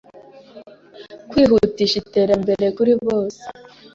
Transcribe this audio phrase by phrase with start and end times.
[1.29, 3.41] kwihutisha iterambere kuri bose